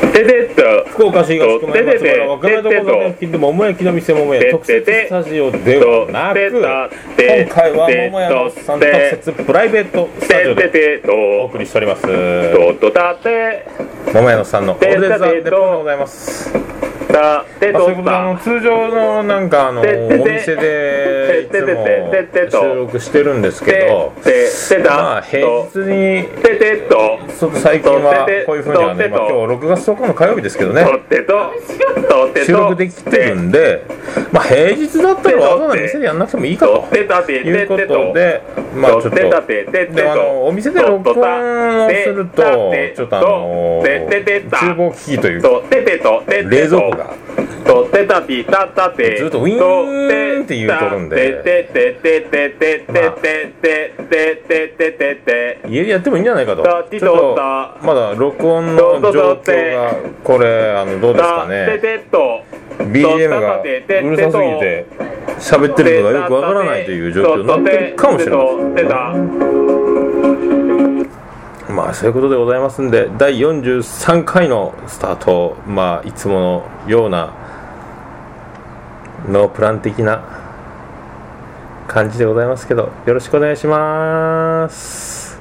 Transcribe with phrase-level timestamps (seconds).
[0.00, 6.40] っと福岡市東区前松原若宮と交差点付近で桃焼きの店桃屋特設スタジオではなく
[7.16, 12.06] 今回は桃屋のさん特設プライベートスタジオてでお送りしております。
[14.12, 16.79] 桃屋のさんのオールデンザネットでございます
[17.20, 24.12] たてまあ、そういうとことであのた通常のなんかあのお店でいつも収録してるんですけど
[24.84, 26.28] まあ平日に
[27.38, 30.86] ちょっと最近はこういうふうにあの今今日6月10日の火曜日ですけどね。
[32.44, 33.84] 収録できてるんで
[34.32, 38.42] まあ平日だったらわざわざ店でやんなくてもいいかということで
[38.74, 45.48] まあちょっとであのお店で録音をするとちょっとあの厨房機器というか
[46.48, 47.09] 冷蔵庫が
[47.64, 49.16] とてたてたたて。
[49.16, 51.16] ずっとウィーンって言うとるんで。
[51.16, 56.62] てててててててててててて家でやってもいいんじゃないかと。
[56.62, 57.36] だちょっと
[57.86, 59.94] まだ録音の状況が
[60.24, 62.04] これあのどうですかてね
[62.80, 64.86] BGM がうるさすぎて
[65.38, 68.42] 喋ってるのがよくわからないという状況になってるかもしれま
[68.76, 68.82] せ
[70.66, 70.69] ん
[71.70, 77.32] まあそういうことでございますんで第43回のスタートまあいつものような
[79.28, 80.24] ノープラン的な
[81.86, 85.40] 感じでございますけどよろしくお願いします。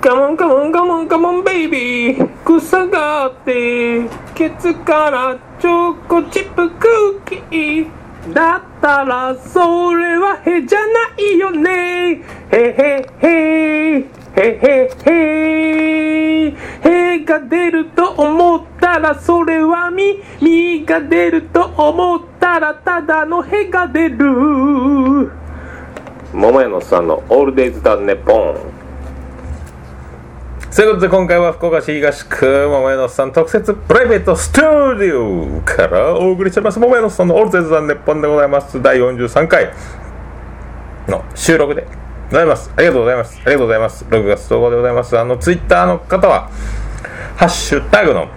[0.00, 2.28] カモンカモンカモンカモンベイビー。
[2.44, 6.86] 草があってケツからチョコチップク
[7.24, 10.86] ッキーだったらそれはへじゃな
[11.18, 12.22] いよね。
[12.50, 14.15] へへへ。
[14.36, 16.54] へへへ。
[16.82, 20.22] へが出ると思ったらそれはみ。
[20.40, 25.30] みが出ると思ったらただのへが出る。
[26.34, 28.56] 桃屋のさんのオールデイズだネポン。
[30.70, 34.60] そういうことで今回は福岡市東区桃屋のさん特設プライベートスタ
[34.98, 36.78] ジオからお送りしております。
[36.78, 38.82] 桃屋のさんのオールデイズだネポンでございます。
[38.82, 39.72] 第43回
[41.08, 41.86] の収録で
[42.30, 42.72] ございます。
[42.76, 43.40] ありがとうございます。
[43.44, 44.04] ありがとうございます。
[44.04, 45.18] 6月10日でございます。
[45.18, 46.50] あのツイッターの方は
[47.36, 48.28] ハッシュタグの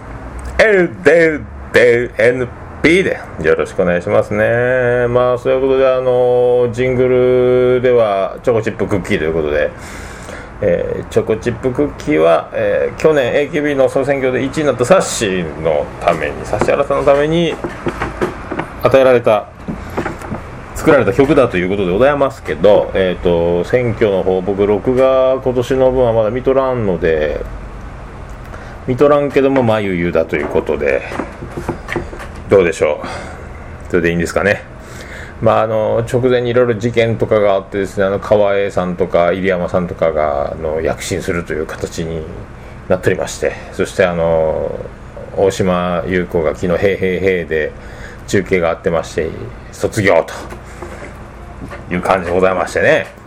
[0.59, 2.47] LDLDNP
[2.83, 5.07] でよろしくお願いしますね。
[5.07, 9.71] まあそういうことであのジングルではチョコチップクッキーということで
[10.61, 17.55] えーチョコチップクッキーは、えー去年 AKB の総選挙で1位になったサッシーのために指原さんのために
[18.83, 19.47] 与えられた
[20.79, 27.43] 作られた曲だということでございますけど、えー、と選挙の方僕録画今年の分はまだ見とらんので
[28.87, 31.01] 見とらんけどもまゆゆだということで
[32.49, 33.89] どうでしょう。
[33.89, 34.63] それでいいんですかね。
[35.41, 42.25] まあ、あの直前にいろいろ事件とかがあってですねあの川栄さんとか入山さんとかがあの躍進するという形に
[42.87, 44.79] なっておりましてそしてあの
[45.35, 47.73] 大島優子が昨日「へいへいへい」で
[48.27, 49.29] 中継があってまして
[49.73, 50.58] 卒業と。
[51.91, 53.19] いう感じでございましてね。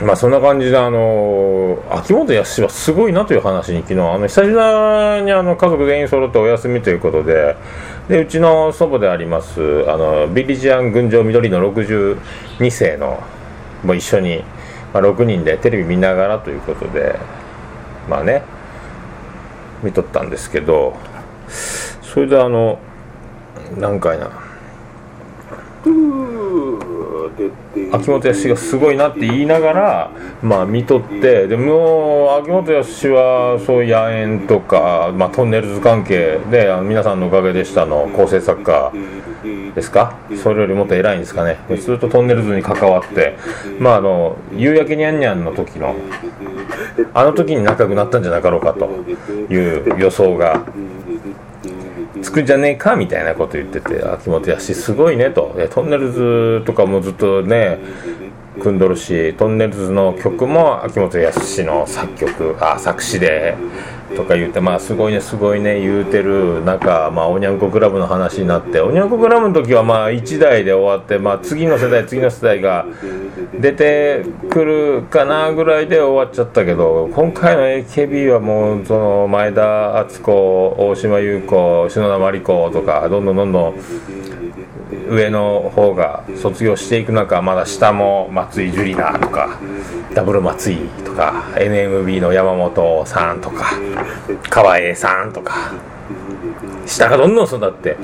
[0.00, 7.56] まあそんな感じであの秋元康はすごいなという話に昨日あの久々にあの家族全員揃ってお休みということで
[8.08, 13.22] でうちの祖母でありますあのビリジアン群青緑の62世の
[13.84, 14.42] も一緒に、
[14.92, 17.16] まあ、6人でテレビ見ながらということで
[18.08, 18.42] まあね
[19.84, 20.96] 見とったんですけど
[22.02, 22.78] それであの
[23.76, 24.30] 何回な。
[27.92, 30.10] 秋元康がすごいなって言いながら、
[30.42, 38.92] まあ、見とってでもう秋元康はそういう野猿とか、まあ、トンネルズ関係であの皆さんのおかげでしたの構成作家
[39.74, 40.18] ですか？
[40.42, 41.56] それよりもっと偉いんですかね。
[41.76, 43.36] ずっとトンネルズに関わって
[43.78, 45.96] まああの夕焼けにゃんにゃんの時の
[47.14, 48.86] あの時に仲良くなったんじゃなかろうかと
[49.52, 50.64] いう予想が
[52.22, 55.54] つくんじゃねえかみたいなこと言ってて秋元康すごいねと。
[55.70, 57.78] トンネルズとかもずっとね
[58.60, 63.56] 組んどるしトンネルズの曲も秋元康の作曲あ作詞で
[64.16, 72.86] とか言ってまあすごいねすごいね言うてる中まあおにゃんこクラブの話になっておにゃんこクラブの時はまあ1代で終わってまあ次の世代次の世代が
[73.58, 84.21] 出てくるかなぐらいで終わっちゃったけど今回の AKB はもうその前田敦子大島優子篠田麻里子とかどんどんどんどん
[85.08, 89.58] 上の方が卒業していく中まだ下も松井樹里奈とか
[90.14, 93.72] ダブル松井とか NMB の山本さんとか
[94.50, 95.72] 川栄さんとか
[96.86, 97.96] 下がどんどん育って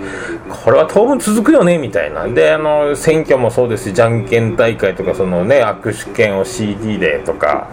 [0.64, 2.26] これは当分続くよねみたいな。
[2.28, 7.68] であの選挙もそうですしじゃんけん大会とかそのね握手券を CD でとか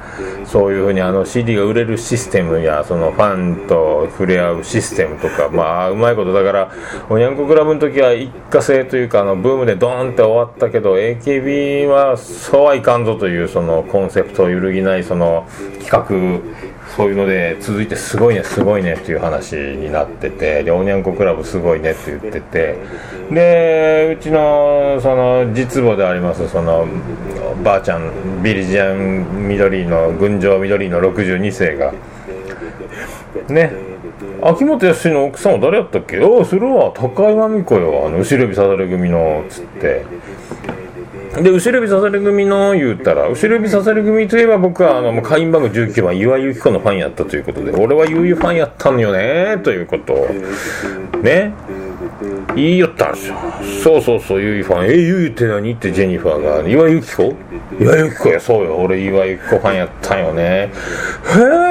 [0.45, 6.71] そういうふうにあの CD が売れるシステムやそのファンと触れ合うシステムとかまあうまいことだから
[7.09, 15.47] おにゃんこクラブの時は一過性というかあのブームでドーンって終わったけど AKB はそうはいかんぞというそのコンセプトを揺るぎないその
[15.83, 22.77] 企画そういうので続いてすごいねすごいねっていう話になっててでおにゃんこクラブすごいねって言ってて
[23.31, 26.87] でうちのその実母でありますその
[27.63, 31.93] ばあちゃんビリジアン緑の群青緑の62世が
[33.49, 33.73] ね
[34.41, 36.19] 秋元康の奥さんは誰やったっけ？
[36.19, 40.05] おおそれは高井真美子よあの後ろ指さされ組のつって。
[41.41, 50.27] で後ろ指さされ組の言うたら後ろ指さされ組といえば僕はあのもう会員番号19番岩井由紀子のファンやったということで俺はゆうゆファンやったんよねということ。
[51.21, 51.53] ね
[52.55, 53.35] 言いよったんですよ
[53.83, 57.35] そうそうそうゆうゆファンえゆうゆって何ってジェニファーが岩井由紀子
[57.79, 60.69] 岩井由紀子やそうよ俺岩井由紀子ファンやったんよねへ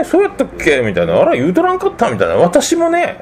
[0.00, 3.20] えそうやったっけみたいなあら言うとらんかったみたいな私もね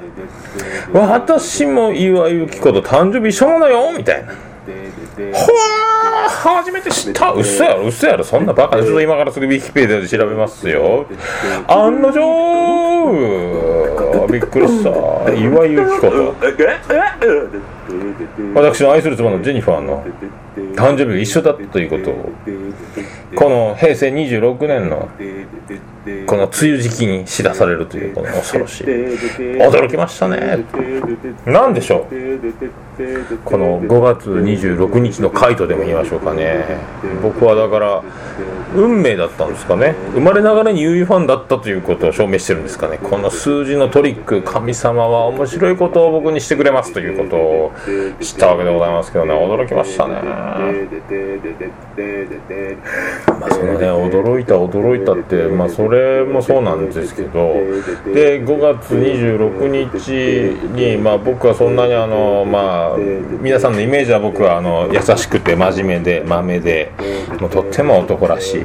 [0.92, 5.91] 私も岩井由紀子と誕生日一緒なのよみたいなほわ
[6.28, 7.32] 初めて知った。
[7.32, 8.24] 嘘やろ嘘やろ。
[8.24, 8.76] そんなバカ。
[8.76, 11.06] でちょっと今からすぐウィキペディアで調べますよ。
[11.68, 12.22] 案の定
[14.32, 14.90] びっくりした。
[15.34, 16.34] 岩井由紀子と。
[18.54, 20.04] 私の愛する妻のジェニファーの
[20.74, 22.30] 誕生日が一緒だったということを。
[23.34, 25.08] この平成26年の
[26.26, 28.84] この梅雨時期に知らされるというこの恐ろしい。
[28.84, 30.58] 驚きましたね。
[31.46, 32.14] 何でしょう？
[33.44, 36.76] この5月26日の回とでも言いましょうかね。
[37.22, 38.02] 僕はだから
[38.74, 39.94] 運命だったんですかね。
[40.12, 42.98] 生まれながらに UU ファンだったということを証明してるんですかね。
[42.98, 47.72] この数字のトリック神様は面白いことを僕にしてくれますということを
[48.20, 49.32] 知ったわけでございますけどね。
[49.32, 50.14] 驚きましたね。
[53.40, 57.54] まあそのね驚いた驚いたってまあそれもそうなんですけど。
[58.12, 60.10] で5月26日
[60.74, 62.81] にまあ僕はそんなにあのまあ
[63.40, 66.92] 皆さんのイメージは僕はあの優しくて真面目でまめで
[67.40, 68.60] もうとっても男らしい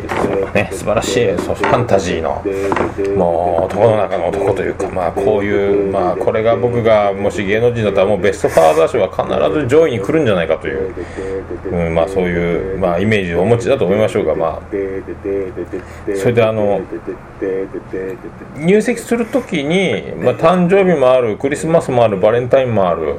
[0.53, 0.69] ね。
[0.73, 2.43] 素晴らしいそしてファンタジーの
[3.15, 10.93] もう男の中の男というかまあこういうまあこれが僕がもし芸能人だったらもうベストファーザー賞は必ず上位に来るんじゃないかという、
[11.71, 14.61] うん、まあそういうまあイメージをお持ちだと思いましょうがまあ
[16.15, 16.81] それであの
[18.57, 23.15] 入籍するときに、まあ、誕生日もあるクリスマスもあるバレンタインもある、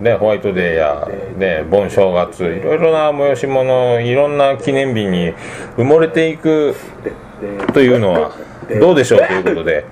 [0.00, 5.31] ね、ホワイトデーや、ね、盆正月いろいろな催し物いろんな記念日に
[5.76, 6.74] 埋もれていく
[7.72, 8.32] というのは
[8.80, 9.84] どうでしょうということで。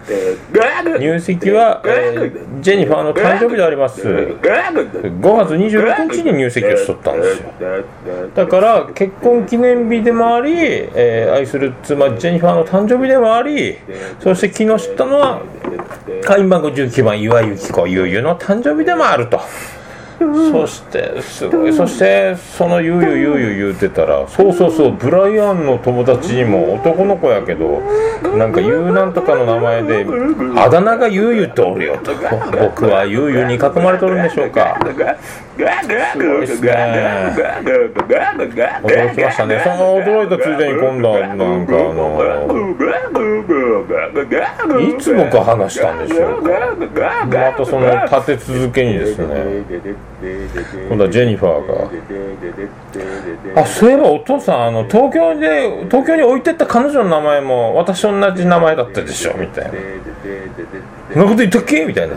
[0.98, 4.02] 入籍は、えージェニファーの誕生日であります。
[4.02, 7.50] 5月26日に入籍をしとったんですよ。
[8.34, 13.76] だから結婚記念日でもあり、えー愛する妻ジェニファーの誕生日でもあり
[14.20, 15.40] そして昨日知ったのは
[16.22, 19.40] 会員番号19番岩井由紀子ゆうゆうの誕生日でもあると。
[20.20, 21.72] そしてすごい。
[21.72, 27.80] そしてそのゆうゆうゆうゆう言うてたらそうそうそうブライアンの友達にも男の子やけど
[28.36, 30.06] なんかゆうなんとかの名前で
[30.56, 32.12] あだ名がゆうゆうっておるよと
[32.58, 34.78] 僕はゆうゆうに囲まれとるんでしょうか。
[34.80, 36.70] すごいですね。
[38.82, 39.60] 驚きましたね。
[39.62, 41.76] その驚いたついでに今度はなんか
[44.62, 46.50] あのいつ僕は話したんでしょうか。
[47.26, 49.34] またその立て続けにですね
[50.20, 53.62] 今度はジェニファーが。
[53.62, 59.70] あそういえばお父さんあの東京で東京に置いてった彼女の名前も私同じ名前だったでしょみたいな。
[61.12, 62.16] そんなこと言ったっけみたいな。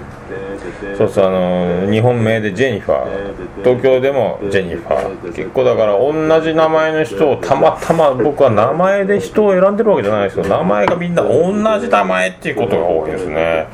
[0.97, 3.63] そうそうあの日本名でジェニファー。
[3.63, 5.33] 東京でもジェニファー。
[5.33, 10.45] 結構だから同じ名前の人をたまたま僕は名前で人を選んでるわけじゃないですよ。
[10.45, 13.67] 名前がみんな同じ名前っていうことが多いですね。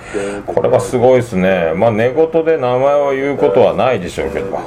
[0.45, 1.73] これはすごいですね。
[1.75, 4.59] まあ寝言で名前を言うことはないでしょうけど。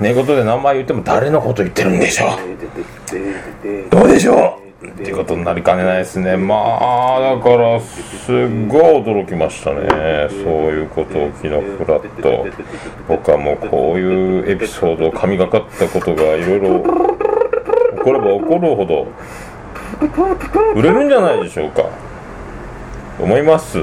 [0.00, 3.90] 寝言で名前言っても誰のこと言ってるんでしょう。
[3.90, 4.66] どうでしょう。
[4.86, 6.36] ってことになりかねないですね。
[6.36, 7.96] まあだからす
[8.32, 8.34] っ
[8.68, 10.28] ごい驚きましたね。
[10.28, 12.46] そういうことを昨日フラッと。
[13.08, 16.88] 僕はもうこういうエピソード神がかったことがいろいろ起
[18.02, 19.06] これば起こるほど
[20.74, 21.84] 売れるんじゃないでしょうか。
[23.18, 23.82] 思います。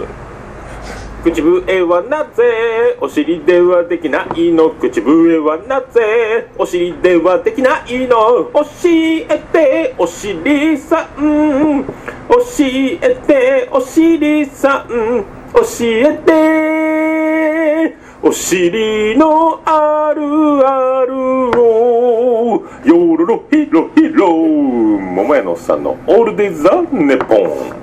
[1.24, 2.98] 口笛はなぜ？
[3.00, 4.72] お尻ではできないの？
[4.72, 6.50] 口笛はなぜ？
[6.58, 8.52] お尻ではできないの？
[8.52, 11.86] 教えてお尻さん。
[12.28, 15.24] 教えてお尻さん。
[15.54, 17.96] 教えて。
[18.22, 20.22] お尻のある
[20.68, 21.16] ある
[21.58, 22.66] を。
[22.84, 27.83] よろろひろひろ桃屋のさんのオールデイザネポン。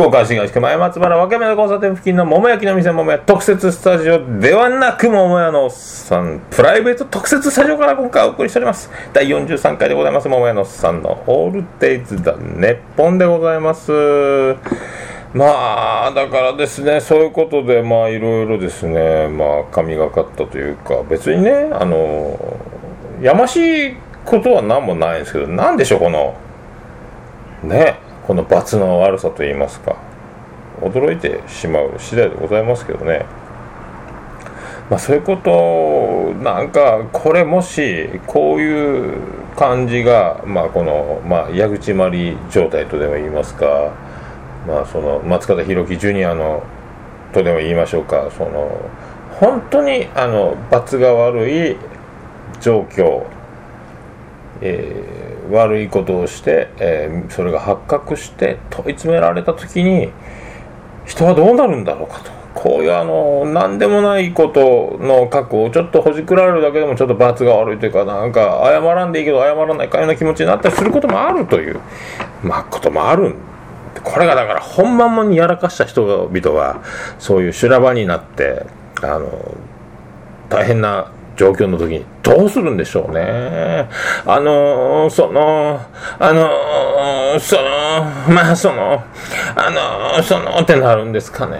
[0.00, 8.88] 福岡市東区前松原分け目の交差点付近の桃焼きの店桃屋特設スタジオではなく桃屋のおっさんプライベート特設スタジオから今回お送りしております。
[9.12, 10.28] 第43回でございます。
[10.30, 13.92] 桃屋のおっさんのオールデイズだネッポンでございます。
[15.34, 22.38] まあだからですねそういうことでまあいろいろですねまあ神がかったというか別にねあの
[23.20, 26.38] やましいことは何もないんですけど何でしょうこの
[27.64, 28.08] ね。
[28.30, 29.96] この罰の悪さといいますか
[30.80, 33.26] 驚いてしまう次第でございますけどね。
[34.88, 39.18] まあそういうことなんかこれもしこういう
[39.56, 43.92] 感じがまあこのまあ矢口まり状態とでも言いますか
[44.64, 46.62] まあその松方弘樹ジュニアの
[47.32, 48.80] とでも言いましょうかその
[49.40, 51.76] 本当にあの罰が悪い
[52.60, 53.26] 状況
[54.60, 55.09] え
[55.50, 60.10] 悪いことをして、えーそれが発覚して問い詰められた時に
[61.06, 62.40] 人はどうなるんだろうかと。
[62.54, 71.80] こういうあの何でもないことの過去をちょっとほじくられるだけでもちょっと罰が悪いというかなんか謝らんでいいけど謝らないかような気持ちになったりすることもあるという
[72.42, 73.36] まあこともある
[74.02, 76.82] これがだから本番もにやらかした人々が
[77.18, 78.66] そういう修羅場になって
[79.02, 79.54] あの
[80.48, 83.88] 大変な状況の時にどうするんでしょうね。
[84.26, 85.80] あのその、
[86.18, 87.64] あのその、
[88.28, 89.02] まあその、
[89.56, 89.70] あ
[90.18, 91.56] のそのってなるんですかね。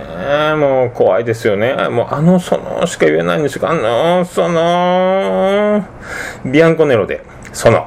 [0.54, 1.88] もう怖いですよね。
[1.88, 5.82] もうあのそのしか言えないんですが、あのその、
[6.44, 7.86] ビアンコネロで、その。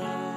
[0.00, 0.31] を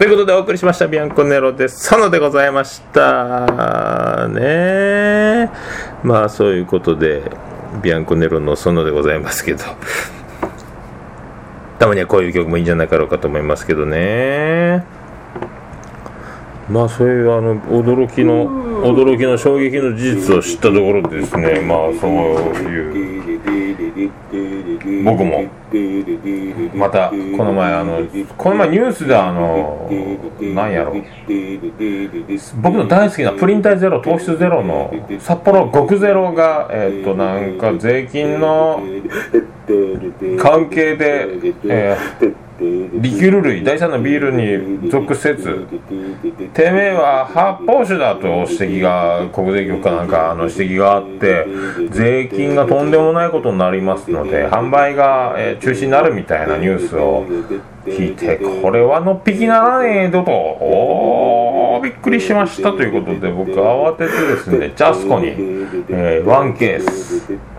[0.00, 4.28] ということでお送りしましたビアンコネロですサノでございました。
[4.28, 5.50] ね。
[6.02, 7.30] まあそういうことで
[7.82, 9.62] ビアンコネロのソノでございますけど。
[11.78, 14.86] たまにはこういう曲もいいんじゃないかろうかと思いますけどね。
[16.70, 18.46] まあそういうあの驚きの
[18.82, 21.60] 驚きの衝撃の事実を知ったところでですね。
[21.60, 22.10] まあそう
[22.70, 24.10] いう。
[25.04, 25.44] 僕も
[26.74, 28.00] またこの前あの
[28.36, 29.88] この前ニュースであの
[30.40, 30.94] なんやろ。
[32.62, 38.82] 僕の大好きなプリン体ゼロ糖質ゼロの札幌極ゼロがえっ、となんか税金の
[40.38, 41.26] 関係で、
[41.64, 43.64] えーリキュール類。
[43.64, 44.32] 第三のビール
[44.82, 45.66] に属せず。
[46.52, 51.46] てめえは発泡酒だと指摘が国税局かなんかの指摘があって
[51.90, 57.24] 税金がとんでもないことになりますので販売が、中止になるみたいなニュースを
[57.84, 60.30] 聞いてこれはのっぴきならねえぞと。
[60.30, 65.28] おーびっくりしましたということで僕慌ててですねジャスコに、
[65.88, 67.50] えーワンケース。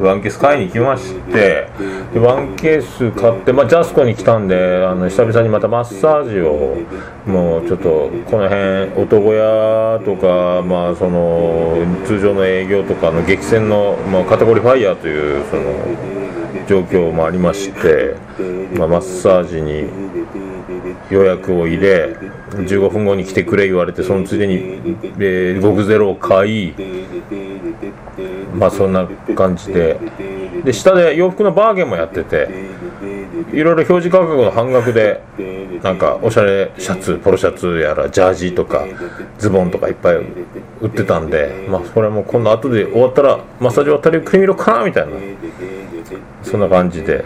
[0.00, 1.68] ワンケース買いに来まして
[2.14, 6.78] でワンケース買って、まあ、ジャスコに来たんであの久々にまたマッサージを
[7.26, 11.76] もうちょっとこの辺男屋とか、まあ、その
[12.06, 15.62] 通常の営業とかの激戦の、まあ、カテゴリーファイヤーというその
[16.68, 18.16] 状況もありまして、
[18.76, 19.88] まあ、マッサージに
[21.10, 22.16] 予約を入れ
[22.50, 24.56] 15分後に来てくれ言われてそのついでに、
[25.18, 26.74] えー、極ゼロを買い
[28.54, 29.98] まあそんな感じで。
[30.64, 32.48] で下で洋服のバーゲンもやってて
[33.52, 35.22] いろいろ表示価格の半額で
[35.82, 38.84] なんかおしゃれシャツポロシャツやらジャージとか
[39.38, 40.16] ズボンとかいっぱい
[40.80, 45.12] 売ってたんでまあそれも今度後で終わったらマッサージ終わったらゆっくり見ろかなみたいな。
[46.46, 47.24] そんな感じで。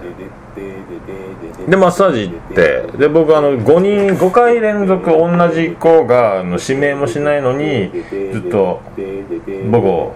[1.68, 7.90] でマッサージ行ってで僕あの5人5回連続同じ子があの指名もしないのに
[8.33, 8.80] ずっと
[9.70, 10.14] 僕を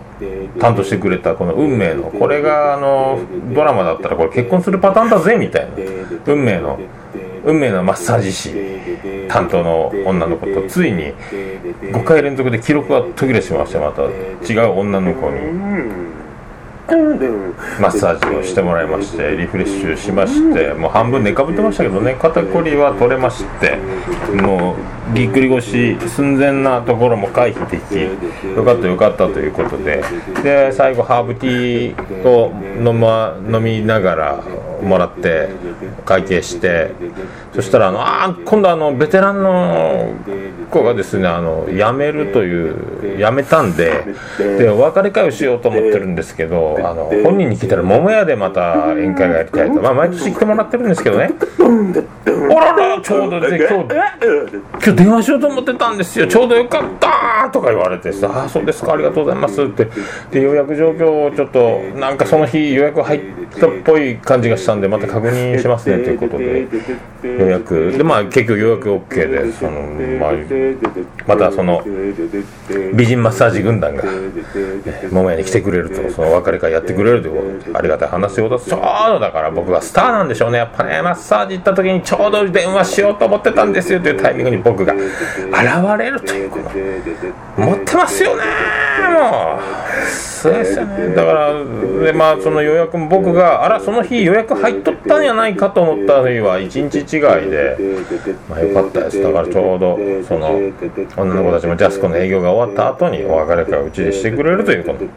[0.58, 3.20] 担当してくれたこの運命のこれがあの
[3.54, 5.76] ドラマだったらこれ結婚するパターンだぜみたいな。
[6.26, 6.78] 運命の
[7.44, 8.54] 運命のマッサージ師
[9.28, 11.12] 担当の女の子とついに
[11.92, 14.02] 5回連続で記録が途切れしましてまた。
[14.02, 16.23] 違う女の子に。
[17.80, 22.16] マッサージをしてもらいましてリフレッシュしましてもう半分寝かぶってましたけどね。
[22.20, 23.78] 肩こりは取れまして
[24.42, 24.76] も
[25.10, 30.02] うぎっくり腰寸前なところも回避できよかったよかったということで。
[30.42, 34.44] で最後ハーブティーを飲,、ま、飲みながら
[34.82, 35.48] もらって
[36.04, 36.92] 会計して
[37.54, 40.14] そしたらあのあ今度あのベテランの
[40.70, 44.04] 子がですねあの辞めるという辞めたんで
[44.38, 49.80] でお別れ会をしようと思ってるんですけどあの本人に聞いたら桃屋でまた宴会がやりたいと。
[49.80, 51.30] まあ毎年来てもらってるんですけどね。
[52.50, 53.94] あららちょうどで今日
[54.72, 56.26] 今日電話しようと思ってたんですよ。
[56.26, 59.88] ちょうどよかったとか言われてさああそうですかありがとうございますって。
[60.30, 63.20] で予約状況をちょっとなんかその日予約入っ
[63.60, 66.66] たっぽい感じがしてたんでまた確認しますね ということで。
[67.22, 67.92] 予約。
[67.96, 69.80] でまあ結局予約 OK でその、
[70.20, 70.32] まあ、
[71.26, 71.82] またその
[72.94, 74.04] 美人マッサージ軍団が
[74.86, 78.80] え桃屋に来てくれるとそのお別れ会やってくれるということでありがたい話をちょう
[79.12, 85.02] どだから僕はスターなんでしょうねやっぱねマッサージ行った時にちょうど電話しようと思ってたんですよというタイミングに僕が現
[85.98, 88.42] れるというこの持ってますよね
[89.14, 91.52] もうそうですよねだから
[92.04, 97.76] でまあその予約も僕があらその日予約入っとったんやないかと思った日は1日違いで。
[98.48, 99.22] まあよかったです。
[99.22, 100.56] だからちょうどその
[101.16, 105.08] 女の子たちもジャスコの営業が終わった後にお別れ会をうちでしてくれるというこの流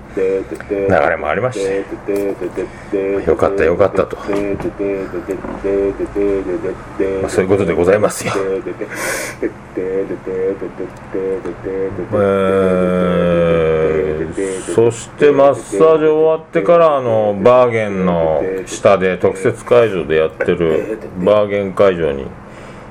[0.88, 1.86] れもありまして。
[3.26, 4.24] よかったよかったと、ま
[7.28, 8.34] あ、そういうことでございますよ。
[12.14, 13.87] えー。
[14.76, 22.26] そしてマッサージ終わってからあのバーゲンの下で特設会場でやってるバーゲン会場に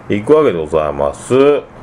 [0.08, 1.75] 行くわけでございます。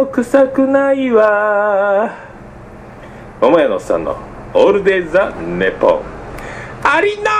[0.00, 2.10] も臭くないわ。
[3.40, 4.16] 桃屋のおっさんの
[4.54, 6.02] オールデイズ・ザ・ネポ
[6.82, 7.30] ありな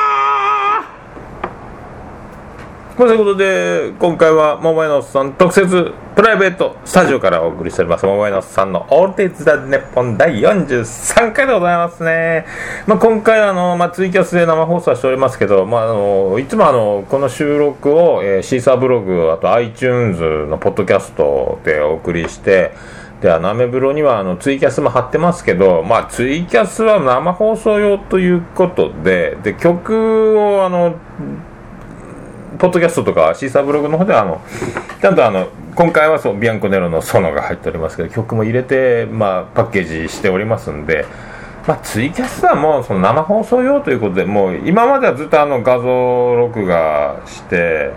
[2.96, 8.04] まあということで今回は桃屋のおっさん特設プライベートスタジオからお送りしております。
[8.04, 12.44] 桃屋のさんのオールデイズ・ザ・ネッポン第43回でございますね、
[12.86, 22.74] まあ、今回はあの、まあ、ツイキャスで生放送しておりますけど、まあ、あのいつもあのこの収録を、えーシーサーブログあと iTunes のポッドキャストでお送りして
[23.22, 30.94] で、あの、アメブロには、あの、ツイキャスも貼ってますけど、まあ、ツイキャスは生放送用ということで、で、曲を、あの、
[32.60, 34.42] ポッドキャストとかシーサーブログの方ではあの
[35.00, 41.06] ちゃんとあの今回はそうビアンコネロのソノが入っておりますけど曲も入れて、まあ、パッケージしておりますんで、
[41.66, 47.92] まあ、ツイキャスはもうその生放送用ということでもう今まではずっとあの画像録画して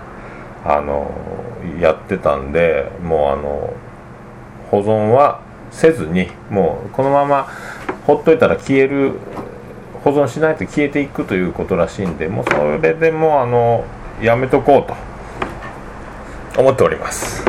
[0.64, 1.12] あの
[1.82, 3.74] やってたんでもうあの
[4.72, 7.50] 保存はせずにもうこのまま
[8.08, 9.20] ほっといたら消える
[10.06, 13.84] 保存しないと消えていくということらしいんでもうそれでもうあの
[14.24, 15.14] やめとこうと。
[16.58, 17.44] 思っております。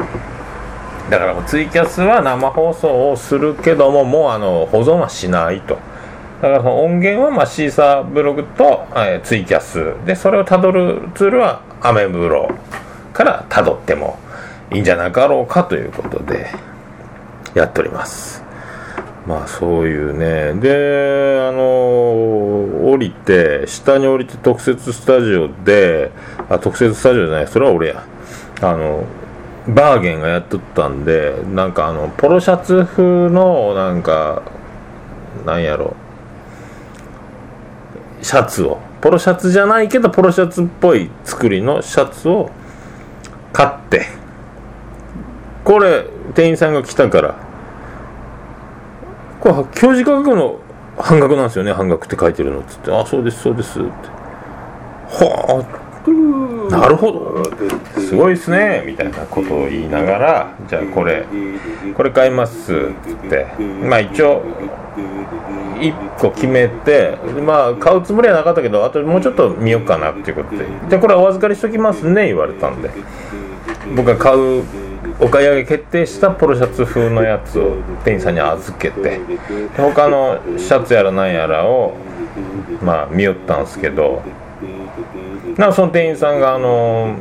[1.11, 5.79] だからもうツイキャスは生放送をするけどももうあの保存はしないと。
[6.41, 12.51] だからその音源はまあシーサーブログと、えーツイキャスでそれをたどるツールはアメブロ
[13.13, 14.19] からたどっても
[14.73, 16.51] いいんじゃなかろうかということで
[17.55, 18.44] やっております。
[19.27, 20.53] まあそういうね。
[20.61, 21.63] であの
[22.91, 26.13] 降りて下に降りて特設スタジオで
[26.51, 28.05] あ特設スタジオじゃないそれは俺や。
[28.61, 29.05] あの
[29.67, 34.43] バーゲンがやっとったんでなんかあのポロシャツ風のなんか
[35.47, 35.97] なんやろ。
[38.21, 38.79] シャツを。
[39.01, 42.51] ポロシャツじゃないけどポロシャツっぽい作りのシャツを
[43.53, 44.07] 買って。
[45.65, 47.54] これ店員さんが来たから
[49.45, 50.59] これ表示価格の
[50.97, 52.91] 半額なんですよね半額って書いてるのっつって。
[52.91, 53.79] あそうですそうです。
[53.79, 53.89] って
[55.11, 56.71] はあ。
[56.71, 58.01] なるほど。
[58.01, 61.27] すごいですねみたいなことを言いながらじゃあこれ
[61.95, 62.77] これ買いますっ
[63.07, 63.47] つって。
[63.83, 64.43] まあ一応
[65.77, 70.67] 1個決めてまあ買うつもりはなかったけどあともうちょっと見ようかなっていうことで。
[70.89, 72.91] じゃあこれお預かりしときますね言われたんで。
[73.95, 74.65] 僕が買う
[75.25, 79.21] お買い上げ決定したポロシャツ風のやつを店員さんに預けてで
[79.75, 81.95] 他のシャツやらなんやらを
[82.83, 84.23] まあ見よったんですけど
[85.57, 87.17] なんかその店員さんがあの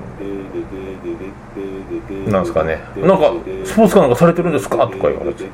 [2.28, 3.32] なんですかねなんか
[3.64, 4.78] スポーツかなんかされてるんですか？
[4.88, 5.44] とか言われて。
[5.46, 5.48] い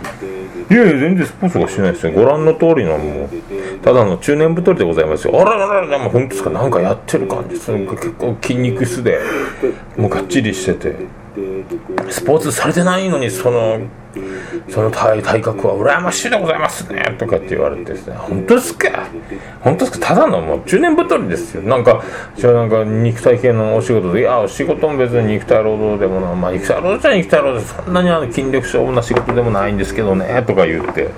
[0.74, 2.14] やいや全然スポーツはしてないですよ。
[2.14, 3.30] ご覧の通りのもう
[3.84, 5.40] ただの中年太りでございますよ。
[5.40, 6.50] あららららもう本当ですか？
[6.50, 7.50] なんかやってる感じ。
[7.50, 9.20] です結構筋肉質で
[9.98, 10.96] もうがっちりしてて。
[12.10, 13.80] スポーツされてないのにその
[14.70, 18.16] その体体格は羨ましいでございますねとかって言われてですね。
[18.16, 19.08] 本当ですか？
[19.62, 20.08] 本当ですか？
[20.08, 21.62] ただのもう中年太りですよ。
[21.62, 22.04] なんか
[22.36, 31.10] じゃなんか肉体系のお仕事でいや仕事も別に肉体労働でもなまあ肉体労働じゃ肉体労働そんなにあの筋力勝負な仕事でもないんですけどねとか言って。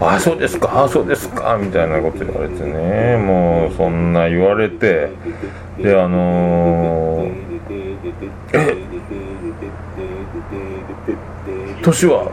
[0.00, 0.70] ああそうですか？
[0.72, 1.58] ああそうですか？
[1.60, 3.16] みたいなこと言われてね。
[3.16, 5.10] もうそんな言われて。
[5.76, 7.32] であのー、
[8.52, 8.73] え
[11.84, 12.30] 年は。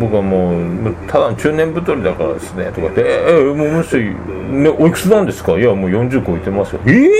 [0.00, 6.80] 僕はもうただの中年太りだからですねとかって「ええもうむしろ、ね、おいくつなんですか?」いやもう40超えてますよ。
[6.84, 7.10] ええ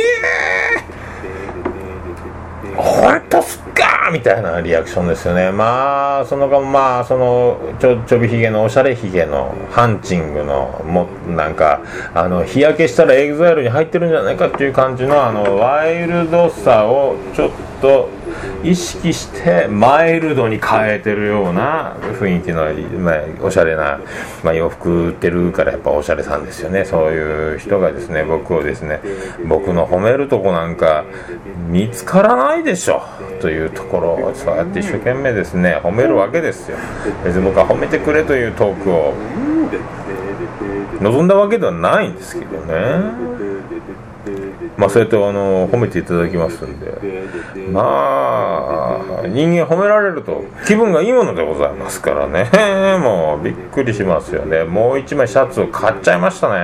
[2.77, 4.11] 本当っすか？
[4.13, 5.53] みたいなリアクションですよね。
[5.53, 11.81] まあその間まあそのちょちょびひげのおしゃれひげのハンチングのもなんか
[12.15, 18.09] あの日焼けしたらエグザイルに入ってるんじゃないかっていう感じのあのワイルドさをちょっと
[18.65, 22.65] 意識してマイルドに変えてるような雰囲気の、
[22.99, 24.01] まあ、おしゃれな、
[24.43, 26.85] まあ、洋服売ってるからやっぱおしゃれさんですよね。
[26.85, 29.01] そういう人がですね僕をですね
[29.47, 31.05] 僕の褒めるとこなんか
[31.69, 33.03] 見つからないでしょ
[33.41, 36.79] というところをそうやって一生懸命ですね褒めるわけですよ。
[37.25, 39.15] 別に僕は褒めてくれというトークを
[41.01, 43.54] 望んだわけではないんですけどね。
[44.77, 46.95] まあそうやってあの褒めていただきますんで。
[47.71, 52.51] まあ人間褒められると気分がいいものでございますからね。
[52.99, 54.65] もうびっくりしますよね。
[54.65, 56.59] もう1枚シャツを買っちゃいましたね。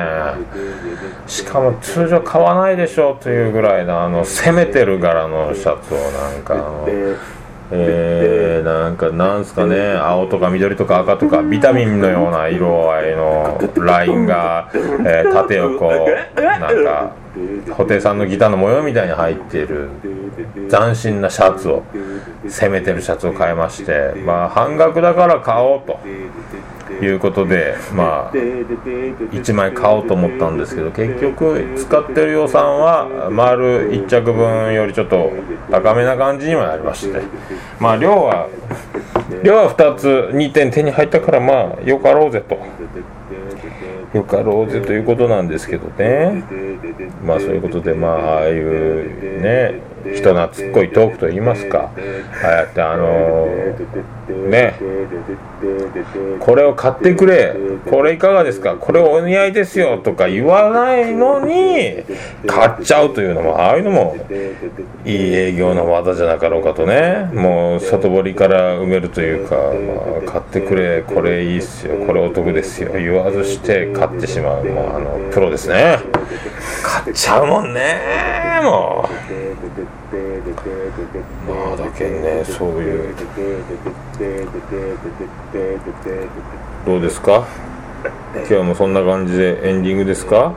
[1.26, 6.54] しかも通常買わないでしょうというぐらいのあの攻めてる柄のシャツをなんか
[7.72, 15.90] えー、なんかなんすかね青とか緑とか赤とかビタミンのような色合いのラインが、えー縦横
[16.34, 17.12] なんか
[17.66, 19.88] 布袋さんのギターの模様みたいに入っている
[20.68, 21.84] 斬新なシャツを
[22.46, 26.00] 攻めてるシャツを買いましてまあ半額だから買おうと
[27.00, 35.32] いうことでまあ1枚買おうと思ったんですけど結局使ってる予算は丸1着分よりちょっと
[35.70, 37.20] 高めな感じにはなりまして。
[37.78, 38.48] まあ量は
[39.42, 42.58] 量は2つ2点手に入ったからまあよかろうぜと。
[44.12, 46.42] よかろうぜということなんですけどね。
[47.24, 49.80] まあそういうことでまあああいうね
[50.14, 51.90] 人懐っこいトークといいますか。
[52.42, 53.46] ああやってあの
[54.48, 54.74] ね。
[56.40, 57.54] これを買ってくれ。
[57.88, 58.76] これいかがですか。
[58.76, 62.02] これお似合いですよとか言わないのに
[62.46, 64.16] 買っちゃうというのもああいうのも
[65.04, 67.30] いい営業の技じゃなかろうかとね。
[67.34, 71.02] もう外堀から埋めるというか、まあ、買ってくれ。
[71.02, 72.06] これいいっすよ。
[72.06, 72.92] これお得ですよ。
[72.94, 74.64] 言わずして買ってしまう。
[74.64, 75.98] もうあのプロですね。
[76.82, 78.60] 買っちゃうもんね。
[78.62, 79.49] もう。
[81.46, 83.14] まあだけねそういう
[86.86, 87.46] どうですか
[88.34, 90.54] 今日もそんな感じでエンディングですか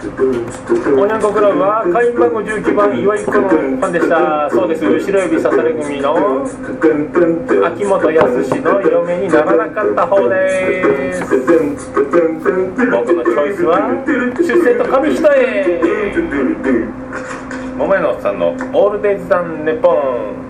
[0.00, 4.48] おにゃんこクラブは会員番号19番岩井子のファンでした。
[4.48, 4.80] そうです。
[4.80, 6.40] 白指刺され組の
[7.66, 11.20] 秋元康の嫁にならなかった方です。
[11.20, 11.36] 僕
[13.12, 15.22] のチョイスは出世と紙一重
[17.76, 20.49] 桃屋のおっさんのオールデイズ・ザン・ネポン。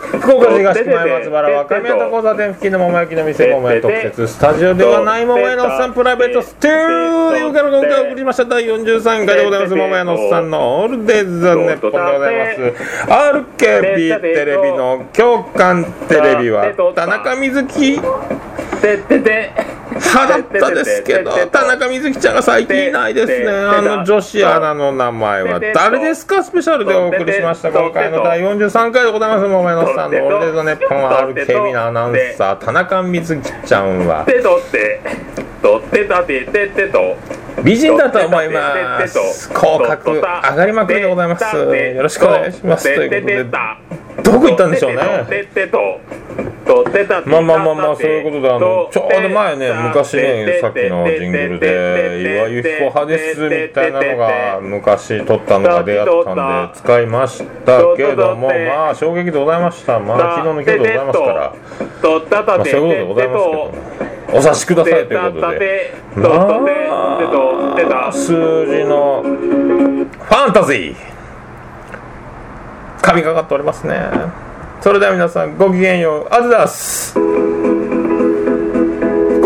[0.11, 17.99] 福岡市東区前松原若宮と交差点付近の桃焼きの店桃屋特設スタジオではない桃屋のおっさんプライベートステューディオから今回送りました第43回でございます桃屋のおっさんのオールデイズ・ザ・ネッポンでございます RKB テレビの共感テレビは田中瑞希
[19.91, 30.99] ててて派だったですけど田中瑞希ちゃんが最近いないですねあの女子アナの名前は誰ですかスペシャルでお送りしました今回の第43回でございます桃屋のさんのオールデイズ・ネッポン
[31.33, 34.25] RKB のアナウンサー田中瑞希ちゃんは
[37.63, 43.43] 美人だと思います口角上がりまくりでございますよろしくお願いしますということで
[44.23, 45.01] どこ行ったんでしょうね
[47.25, 61.53] まあまあまあまあそういうことであのちょうど前ね昔ねさっきのジングルで岩井由紀子派ですみたいなのが昔撮ったのが出会ったんで使いましたけどもまあ衝撃でございましたまあ昨日の今日でございますから。
[62.57, 63.51] まあそういうことでございますけ
[64.33, 65.93] どお察しくださいということで
[67.85, 68.33] まあ数
[68.65, 70.95] 字のファンタジー
[73.01, 73.95] 神がかっておりますね
[74.81, 76.27] それでは皆さんごきげんよう。
[76.31, 77.21] あずだス福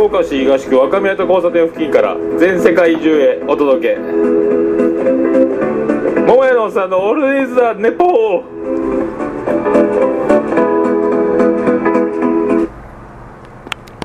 [0.04, 4.00] 岡市東区若宮と交差点付近から全世界中へお届け。
[6.26, 10.25] 桃屋のさんのオールディーズ・ザ・ネポー。